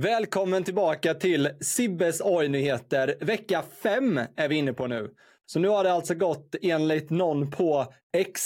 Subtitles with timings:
[0.00, 3.16] Välkommen tillbaka till Sibbes AI-nyheter.
[3.20, 5.10] Vecka 5 är vi inne på nu.
[5.46, 8.42] Så nu har det alltså gått enligt någon på X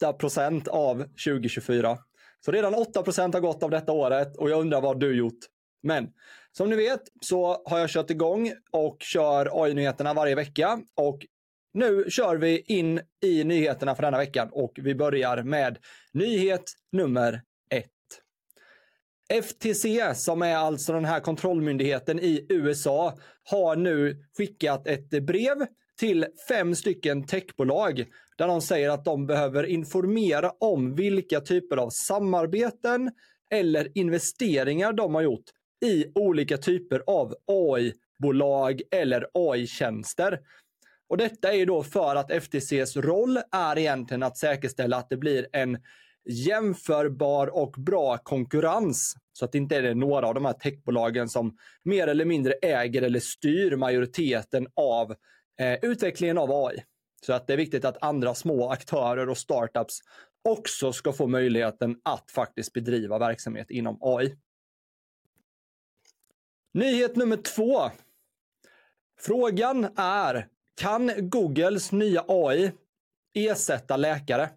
[0.00, 1.98] 8 procent av 2024.
[2.44, 5.38] Så redan 8 procent har gått av detta året och jag undrar vad du gjort.
[5.82, 6.08] Men
[6.52, 11.18] som ni vet så har jag kört igång och kör AI-nyheterna varje vecka och
[11.74, 15.78] nu kör vi in i nyheterna för denna veckan och vi börjar med
[16.12, 17.42] nyhet nummer
[19.28, 25.66] FTC, som är alltså den här kontrollmyndigheten i USA, har nu skickat ett brev
[25.98, 28.04] till fem stycken techbolag
[28.38, 33.10] där de säger att de behöver informera om vilka typer av samarbeten
[33.50, 35.44] eller investeringar de har gjort
[35.84, 40.38] i olika typer av AI-bolag eller AI-tjänster.
[41.08, 45.46] Och detta är då för att FTCs roll är egentligen att säkerställa att det blir
[45.52, 45.78] en
[46.26, 49.14] jämförbar och bra konkurrens.
[49.32, 53.02] Så att det inte är några av de här techbolagen som mer eller mindre äger
[53.02, 55.14] eller styr majoriteten av
[55.60, 56.84] eh, utvecklingen av AI.
[57.26, 60.00] Så att det är viktigt att andra små aktörer och startups
[60.44, 64.36] också ska få möjligheten att faktiskt bedriva verksamhet inom AI.
[66.74, 67.90] Nyhet nummer två.
[69.20, 72.72] Frågan är, kan Googles nya AI
[73.34, 74.50] ersätta läkare?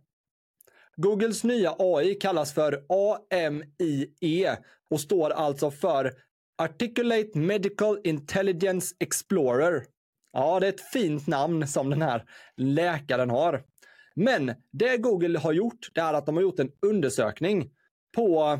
[1.02, 4.58] Googles nya AI kallas för AMIE
[4.89, 6.14] och står alltså för
[6.58, 9.86] Articulate Medical Intelligence Explorer.
[10.33, 12.25] Ja, det är ett fint namn som den här
[12.58, 13.64] läkaren har.
[14.16, 17.72] Men det Google har gjort, det är att de har gjort en undersökning
[18.16, 18.59] på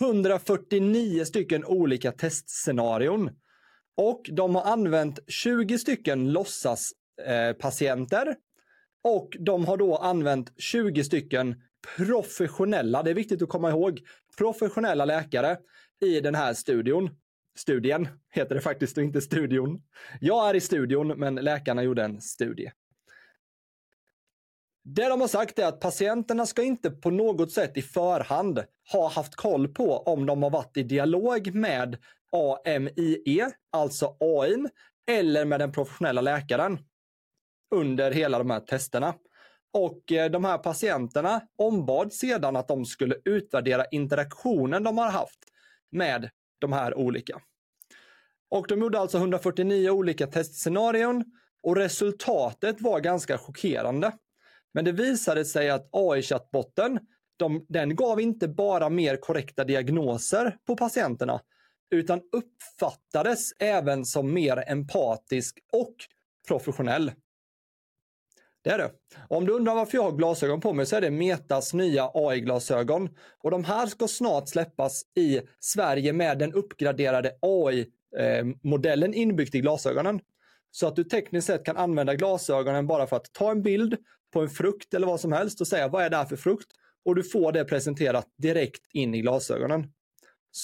[0.00, 3.30] 149 stycken olika testscenarion.
[3.96, 8.34] Och de har använt 20 stycken låtsaspatienter eh,
[9.06, 11.62] och de har då använt 20 stycken
[11.96, 14.00] professionella, det är viktigt att komma ihåg,
[14.38, 15.58] professionella läkare
[16.00, 17.10] i den här studion.
[17.58, 19.82] Studien heter det faktiskt och inte studion.
[20.20, 22.72] Jag är i studion, men läkarna gjorde en studie.
[24.84, 29.08] Det de har sagt är att patienterna ska inte på något sätt i förhand ha
[29.08, 31.96] haft koll på om de har varit i dialog med
[32.32, 34.64] AMIE, alltså AI,
[35.08, 36.78] eller med den professionella läkaren
[37.74, 39.14] under hela de här testerna.
[39.72, 45.38] Och eh, de här patienterna ombad sedan att de skulle utvärdera interaktionen de har haft
[45.90, 47.40] med de här olika.
[48.50, 51.24] Och de gjorde alltså 149 olika testscenarion
[51.62, 54.12] och resultatet var ganska chockerande.
[54.74, 56.98] Men det visade sig att AI-chattbotten,
[57.36, 61.40] de, den gav inte bara mer korrekta diagnoser på patienterna,
[61.90, 65.94] utan uppfattades även som mer empatisk och
[66.48, 67.12] professionell.
[68.66, 68.90] Det är det.
[69.28, 73.08] Om du undrar varför jag har glasögon på mig så är det Metas nya AI-glasögon.
[73.42, 79.60] Och de här ska snart släppas i Sverige med den uppgraderade AI-modellen eh, inbyggt i
[79.60, 80.20] glasögonen.
[80.70, 83.96] Så att du tekniskt sett kan använda glasögonen bara för att ta en bild
[84.32, 86.68] på en frukt eller vad som helst och säga vad är det här för frukt?
[87.04, 89.92] Och du får det presenterat direkt in i glasögonen.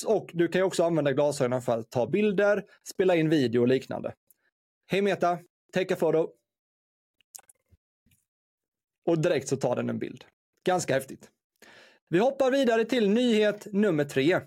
[0.06, 4.14] Och du kan också använda glasögonen för att ta bilder, spela in video och liknande.
[4.86, 5.38] Hej Meta,
[5.72, 6.41] take a photo.
[9.06, 10.24] Och direkt så tar den en bild.
[10.66, 11.30] Ganska häftigt.
[12.08, 14.40] Vi hoppar vidare till nyhet nummer tre.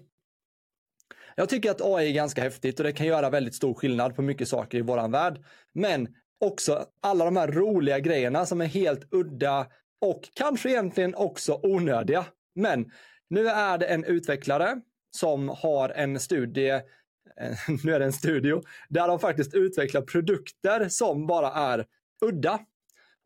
[1.35, 4.21] Jag tycker att AI är ganska häftigt och det kan göra väldigt stor skillnad på
[4.21, 5.43] mycket saker i våran värld.
[5.73, 6.07] Men
[6.39, 9.67] också alla de här roliga grejerna som är helt udda
[10.01, 12.25] och kanske egentligen också onödiga.
[12.55, 12.91] Men
[13.29, 14.81] nu är det en utvecklare
[15.17, 20.89] som har en studie, eh, nu är det en studio, där de faktiskt utvecklar produkter
[20.89, 21.85] som bara är
[22.25, 22.59] udda.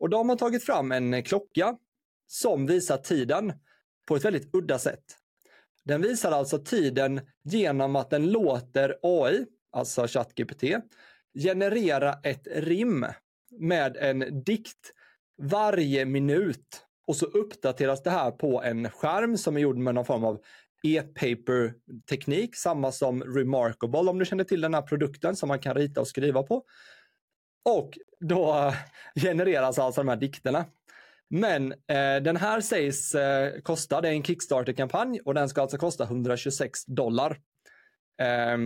[0.00, 1.76] Och då har tagit fram en eh, klocka
[2.26, 3.52] som visar tiden
[4.08, 5.04] på ett väldigt udda sätt.
[5.84, 10.64] Den visar alltså tiden genom att den låter AI, alltså ChatGPT,
[11.42, 13.06] generera ett rim
[13.50, 14.92] med en dikt
[15.42, 16.86] varje minut.
[17.06, 20.40] Och så uppdateras det här på en skärm som är gjord med någon form av
[20.82, 26.00] e-paper-teknik, samma som Remarkable om du känner till den här produkten som man kan rita
[26.00, 26.64] och skriva på.
[27.64, 28.74] Och då
[29.14, 30.64] genereras alltså de här dikterna.
[31.28, 35.78] Men eh, den här sägs eh, kosta, det är en Kickstarter-kampanj och den ska alltså
[35.78, 37.40] kosta 126 dollar.
[38.22, 38.58] Eh,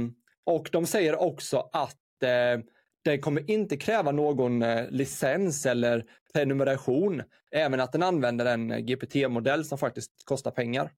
[0.44, 2.64] och de säger också att eh,
[3.04, 9.64] den kommer inte kräva någon eh, licens eller prenumeration, även att den använder en GPT-modell
[9.64, 10.90] som faktiskt kostar pengar.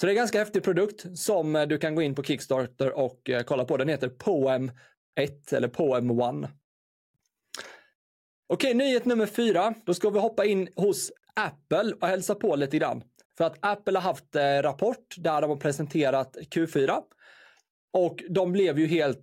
[0.00, 2.92] Så det är en ganska häftig produkt som eh, du kan gå in på Kickstarter
[2.92, 3.76] och eh, kolla på.
[3.76, 4.70] Den heter Poem
[5.16, 6.48] 1 eller på M1.
[8.46, 9.74] Okej, nyhet nummer fyra.
[9.84, 13.02] Då ska vi hoppa in hos Apple och hälsa på lite grann.
[13.38, 17.02] För att Apple har haft eh, rapport där de har presenterat Q4.
[17.92, 19.20] Och de blev ju helt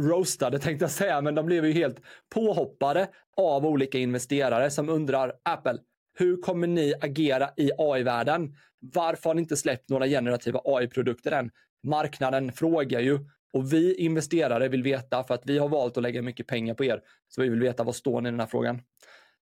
[0.00, 2.00] roastade tänkte jag säga, men de blev ju helt
[2.34, 5.78] påhoppade av olika investerare som undrar Apple,
[6.18, 8.54] hur kommer ni agera i AI-världen?
[8.94, 11.50] Varför har ni inte släppt några generativa AI-produkter än?
[11.82, 13.18] Marknaden frågar ju
[13.56, 16.84] och vi investerare vill veta för att vi har valt att lägga mycket pengar på
[16.84, 17.02] er.
[17.28, 18.82] Så vi vill veta vad står ni i den här frågan.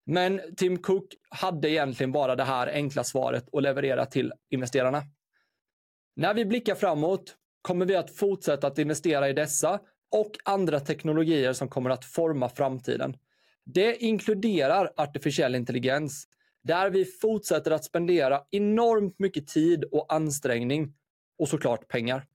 [0.06, 5.02] Men Tim Cook hade egentligen bara det här enkla svaret att leverera till investerarna.
[6.16, 9.80] När vi blickar framåt kommer vi att fortsätta att investera i dessa
[10.12, 13.16] och andra teknologier som kommer att forma framtiden.
[13.64, 16.28] Det inkluderar artificiell intelligens,
[16.64, 20.94] där vi fortsätter att spendera enormt mycket tid och ansträngning
[21.38, 22.26] och såklart pengar.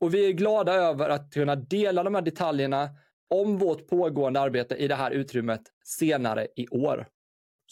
[0.00, 2.90] Och vi är glada över att kunna dela de här detaljerna
[3.28, 7.08] om vårt pågående arbete i det här utrymmet senare i år.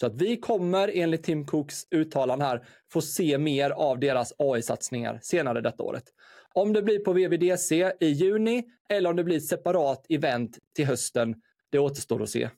[0.00, 5.18] Så att vi kommer enligt Tim Cooks uttalande här få se mer av deras AI-satsningar
[5.22, 6.04] senare detta året.
[6.52, 10.86] Om det blir på VVDC i juni eller om det blir ett separat event till
[10.86, 11.34] hösten,
[11.70, 12.50] det återstår att se.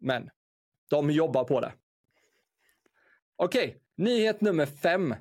[0.00, 0.30] Men
[0.90, 1.72] de jobbar på det.
[3.36, 5.14] Okej, okay, nyhet nummer fem.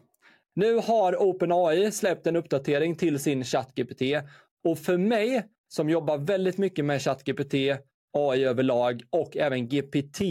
[0.53, 4.01] Nu har OpenAI släppt en uppdatering till sin ChatGPT
[4.63, 7.53] och för mig som jobbar väldigt mycket med ChatGPT,
[8.17, 10.21] AI överlag och även GPT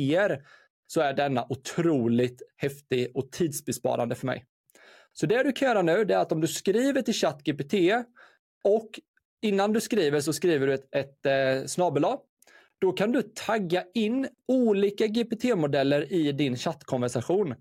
[0.86, 4.44] så är denna otroligt häftig och tidsbesparande för mig.
[5.12, 7.74] Så det du kan göra nu är att om du skriver till ChatGPT
[8.64, 9.00] och
[9.42, 12.04] innan du skriver så skriver du ett, ett eh, snabel
[12.78, 17.54] Då kan du tagga in olika GPT-modeller i din chattkonversation.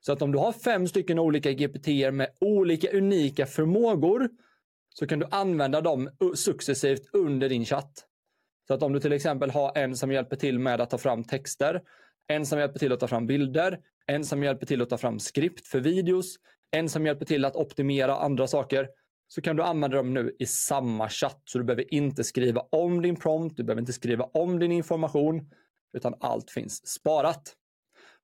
[0.00, 4.28] Så att om du har fem stycken olika GPT med olika unika förmågor
[4.94, 8.04] så kan du använda dem successivt under din chatt.
[8.66, 11.24] Så att om du till exempel har en som hjälper till med att ta fram
[11.24, 11.82] texter,
[12.26, 15.18] en som hjälper till att ta fram bilder, en som hjälper till att ta fram
[15.18, 16.36] skript för videos,
[16.70, 18.88] en som hjälper till att optimera andra saker,
[19.28, 21.42] så kan du använda dem nu i samma chatt.
[21.44, 25.50] Så du behöver inte skriva om din prompt, du behöver inte skriva om din information,
[25.92, 27.54] utan allt finns sparat.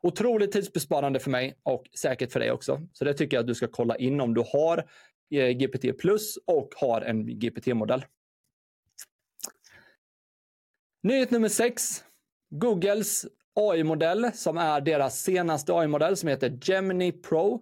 [0.05, 2.81] Otroligt tidsbesparande för mig och säkert för dig också.
[2.93, 4.85] Så det tycker jag att du ska kolla in om du har
[5.31, 8.05] eh, GPT plus och har en GPT-modell.
[11.03, 12.05] Nyhet nummer 6.
[12.51, 17.61] Googles AI-modell som är deras senaste AI-modell som heter Gemini Pro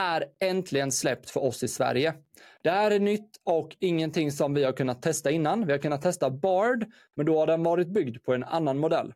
[0.00, 2.14] är äntligen släppt för oss i Sverige.
[2.62, 5.66] Det här är nytt och ingenting som vi har kunnat testa innan.
[5.66, 6.86] Vi har kunnat testa Bard,
[7.16, 9.12] men då har den varit byggd på en annan modell.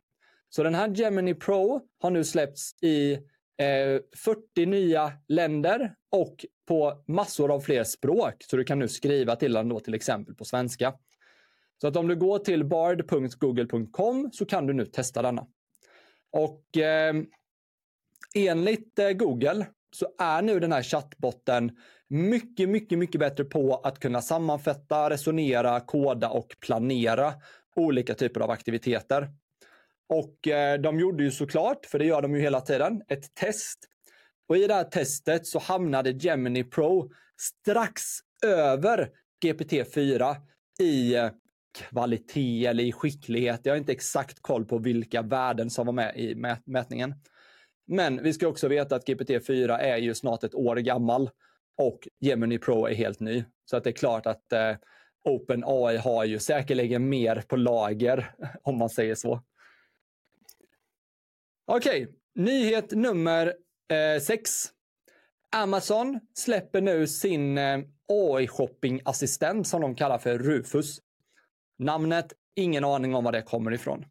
[0.49, 3.13] Så den här Gemini Pro har nu släppts i
[3.57, 8.35] eh, 40 nya länder och på massor av fler språk.
[8.39, 10.93] Så du kan nu skriva till den då till exempel på svenska.
[11.81, 15.47] Så att om du går till bard.google.com så kan du nu testa denna.
[16.31, 17.13] Och eh,
[18.35, 21.71] enligt eh, Google så är nu den här chattbotten
[22.07, 27.33] mycket, mycket, mycket bättre på att kunna sammanfatta, resonera, koda och planera
[27.75, 29.29] olika typer av aktiviteter.
[30.09, 33.79] Och eh, de gjorde ju såklart, för det gör de ju hela tiden, ett test.
[34.47, 38.03] Och i det här testet så hamnade Gemini Pro strax
[38.45, 39.09] över
[39.45, 40.35] GPT-4
[40.79, 41.29] i eh,
[41.77, 43.61] kvalitet eller i skicklighet.
[43.63, 47.13] Jag har inte exakt koll på vilka värden som var med i mät mätningen.
[47.87, 51.29] Men vi ska också veta att GPT-4 är ju snart ett år gammal
[51.77, 53.43] och Gemini Pro är helt ny.
[53.65, 54.75] Så att det är klart att eh,
[55.23, 58.31] OpenAI har ju säkerligen mer på lager,
[58.63, 59.41] om man säger så.
[61.71, 62.15] Okej, okay.
[62.35, 63.53] nyhet nummer
[63.91, 64.65] eh, sex.
[65.55, 70.99] Amazon släpper nu sin eh, AI-shoppingassistent som de kallar för Rufus.
[71.79, 74.05] Namnet, ingen aning om var det kommer ifrån.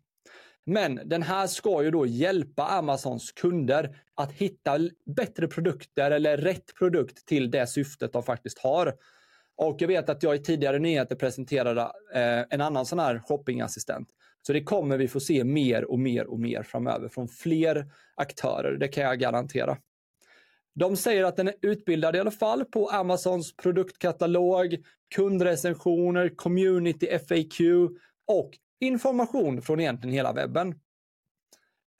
[0.66, 4.78] Men den här ska ju då hjälpa Amazons kunder att hitta
[5.16, 8.94] bättre produkter eller rätt produkt till det syftet de faktiskt har.
[9.56, 11.80] Och jag vet att jag i tidigare nyheter presenterade
[12.14, 14.08] eh, en annan sån här shoppingassistent.
[14.46, 18.76] Så det kommer vi få se mer och mer och mer framöver från fler aktörer,
[18.76, 19.78] det kan jag garantera.
[20.74, 24.76] De säger att den är utbildad i alla fall på Amazons produktkatalog,
[25.14, 27.60] kundrecensioner, community FAQ
[28.26, 30.74] och information från egentligen hela webben.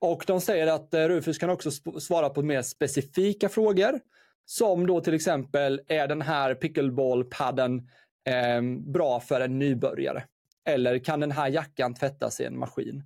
[0.00, 4.00] Och de säger att eh, Rufus kan också svara på mer specifika frågor.
[4.44, 7.88] Som då till exempel, är den här pickleball-padden
[8.28, 10.24] eh, bra för en nybörjare?
[10.68, 13.04] Eller kan den här jackan tvättas i en maskin?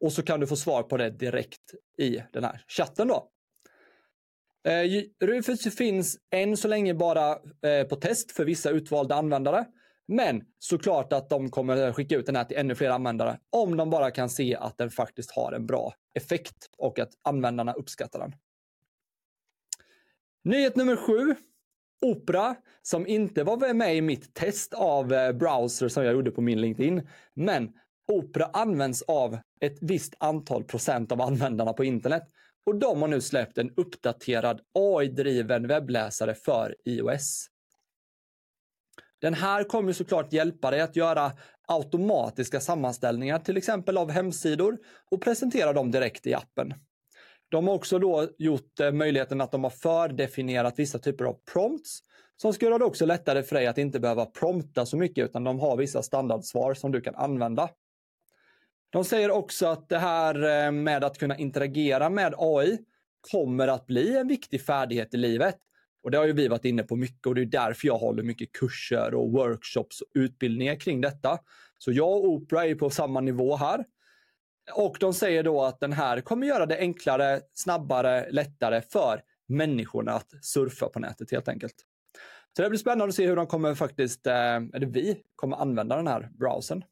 [0.00, 3.28] Och så kan du få svar på det direkt i den här chatten då.
[4.68, 7.30] Eh, Rufus finns än så länge bara
[7.66, 9.66] eh, på test för vissa utvalda användare.
[10.08, 13.90] Men såklart att de kommer skicka ut den här till ännu fler användare om de
[13.90, 18.34] bara kan se att den faktiskt har en bra effekt och att användarna uppskattar den.
[20.44, 21.34] Nyhet nummer sju.
[22.02, 26.40] Opera, som inte var med i mitt test av eh, browser som jag gjorde på
[26.40, 27.08] min LinkedIn.
[27.34, 27.72] Men
[28.12, 32.22] Opera används av ett visst antal procent av användarna på internet.
[32.66, 37.48] Och de har nu släppt en uppdaterad AI-driven webbläsare för iOS.
[39.20, 41.32] Den här kommer såklart hjälpa dig att göra
[41.68, 44.78] automatiska sammanställningar, till exempel av hemsidor
[45.10, 46.74] och presentera dem direkt i appen.
[47.52, 51.98] De har också då gjort eh, möjligheten att de har fördefinierat vissa typer av prompts
[52.36, 55.44] som ska göra det också lättare för dig att inte behöva prompta så mycket utan
[55.44, 57.68] de har vissa standardsvar som du kan använda.
[58.90, 62.78] De säger också att det här eh, med att kunna interagera med AI
[63.32, 65.56] kommer att bli en viktig färdighet i livet.
[66.02, 68.22] Och det har ju vi varit inne på mycket och det är därför jag håller
[68.22, 71.38] mycket kurser och workshops och utbildningar kring detta.
[71.78, 73.84] Så jag och Oprah är på samma nivå här.
[74.74, 80.12] Och de säger då att den här kommer göra det enklare, snabbare, lättare för människorna
[80.12, 81.74] att surfa på nätet helt enkelt.
[82.56, 85.96] Så det blir spännande att se hur de kommer faktiskt, eh, eller vi kommer använda
[85.96, 86.84] den här browsern.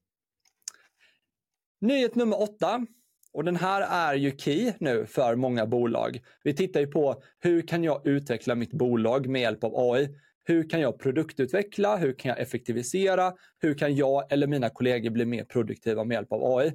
[1.81, 2.87] Nyhet nummer åtta.
[3.33, 6.21] Och den här är ju key nu för många bolag.
[6.45, 10.09] Vi tittar ju på hur kan jag utveckla mitt bolag med hjälp av AI?
[10.45, 11.97] Hur kan jag produktutveckla?
[11.97, 13.33] Hur kan jag effektivisera?
[13.59, 16.73] Hur kan jag eller mina kollegor bli mer produktiva med hjälp av AI?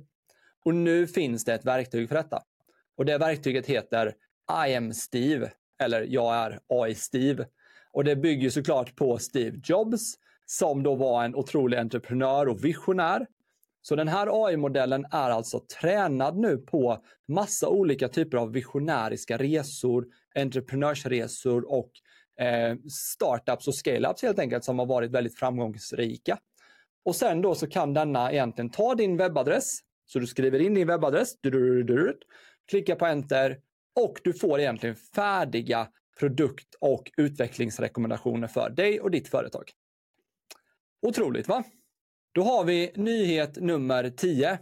[0.65, 2.41] Och nu finns det ett verktyg för detta.
[2.97, 4.15] Och det verktyget heter
[4.67, 7.47] I am Steve, eller jag är AI Steve.
[7.91, 13.27] Och det bygger såklart på Steve Jobs, som då var en otrolig entreprenör och visionär.
[13.81, 20.05] Så den här AI-modellen är alltså tränad nu på massa olika typer av visionäriska resor,
[20.35, 21.91] entreprenörsresor och
[22.45, 26.37] eh, startups och scale-ups helt enkelt som har varit väldigt framgångsrika.
[27.05, 30.87] Och sen då så kan denna egentligen ta din webbadress, så du skriver in din
[30.87, 31.35] webbadress,
[32.67, 33.59] klickar på enter
[33.95, 35.87] och du får egentligen färdiga
[36.19, 39.71] produkt och utvecklingsrekommendationer för dig och ditt företag.
[41.01, 41.63] Otroligt va?
[42.31, 44.59] Då har vi nyhet nummer 10.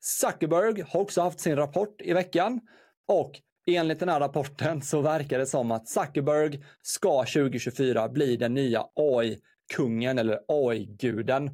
[0.00, 2.60] Zuckerberg har också haft sin rapport i veckan
[3.06, 8.54] och enligt den här rapporten så verkar det som att Zuckerberg ska 2024 bli den
[8.54, 11.50] nya AI-kungen eller AI-guden.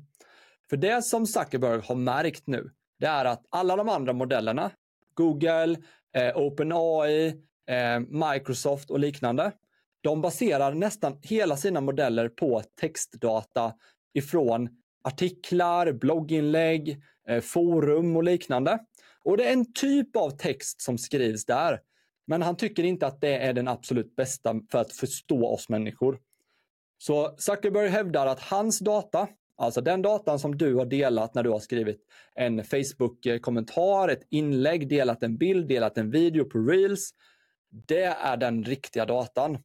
[0.71, 4.71] För det som Zuckerberg har märkt nu, det är att alla de andra modellerna,
[5.15, 5.77] Google,
[6.15, 7.29] eh, OpenAI,
[7.67, 9.53] eh, Microsoft och liknande,
[10.01, 13.75] de baserar nästan hela sina modeller på textdata
[14.15, 14.69] ifrån
[15.05, 18.79] artiklar, blogginlägg, eh, forum och liknande.
[19.25, 21.81] Och det är en typ av text som skrivs där.
[22.27, 26.19] Men han tycker inte att det är den absolut bästa för att förstå oss människor.
[26.99, 29.29] Så Zuckerberg hävdar att hans data,
[29.61, 32.01] alltså den datan som du har delat när du har skrivit
[32.35, 37.11] en Facebook-kommentar, ett inlägg, delat en bild, delat en video på Reels,
[37.71, 39.59] det är den riktiga datan.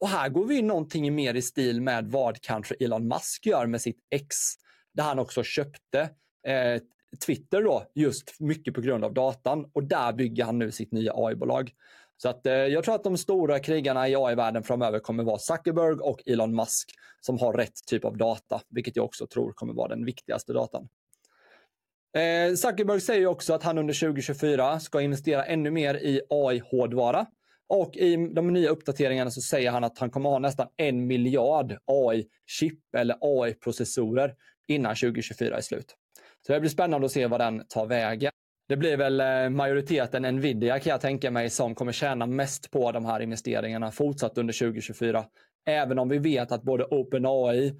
[0.00, 3.80] Och här går vi någonting mer i stil med vad kanske Elon Musk gör med
[3.80, 4.36] sitt X
[4.92, 6.00] där han också köpte
[6.46, 6.82] eh,
[7.26, 11.12] Twitter då, just mycket på grund av datan och där bygger han nu sitt nya
[11.14, 11.72] AI-bolag.
[12.22, 15.94] Så att eh, jag tror att de stora krigarna i AI-världen framöver kommer vara Zuckerberg
[15.94, 19.88] och Elon Musk som har rätt typ av data, vilket jag också tror kommer vara
[19.88, 20.88] den viktigaste datan.
[22.16, 27.26] Eh, Zuckerberg säger också att han under 2024 ska investera ännu mer i AI-hårdvara.
[27.68, 31.78] Och i de nya uppdateringarna så säger han att han kommer ha nästan en miljard
[31.86, 34.34] AI-chip eller AI-processorer
[34.68, 35.96] innan 2024 är slut.
[36.46, 38.32] Så det blir spännande att se vad den tar vägen.
[38.70, 42.92] Det blir väl eh, majoriteten Nvidia kan jag tänka mig som kommer tjäna mest på
[42.92, 45.24] de här investeringarna fortsatt under 2024.
[45.66, 47.74] Även om vi vet att både OpenAI,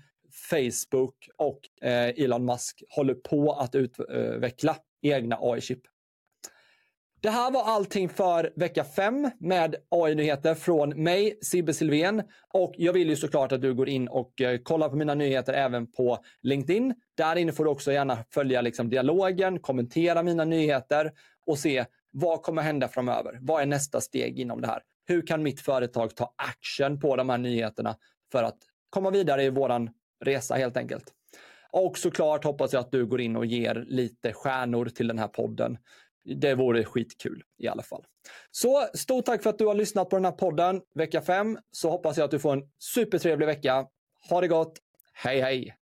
[0.50, 5.80] Facebook och eh, Elon Musk håller på att utveckla egna AI-chip.
[7.22, 12.22] Det här var allting för vecka 5 med AI-nyheter från mig, Sibbe Silvén.
[12.52, 15.52] Och jag vill ju såklart att du går in och eh, kollar på mina nyheter
[15.52, 16.94] även på LinkedIn.
[17.16, 21.12] Där inne får du också gärna följa liksom dialogen, kommentera mina nyheter
[21.46, 23.38] och se vad kommer hända framöver?
[23.40, 24.82] Vad är nästa steg inom det här?
[25.06, 27.96] Hur kan mitt företag ta action på de här nyheterna
[28.32, 28.58] för att
[28.90, 29.90] komma vidare i våran
[30.24, 31.04] resa helt enkelt?
[31.72, 35.28] Och såklart hoppas jag att du går in och ger lite stjärnor till den här
[35.28, 35.78] podden
[36.24, 38.04] det vore skitkul i alla fall.
[38.50, 41.58] Så stort tack för att du har lyssnat på den här podden vecka 5.
[41.70, 43.86] Så hoppas jag att du får en supertrevlig vecka.
[44.30, 44.78] Ha det gott.
[45.12, 45.79] Hej hej!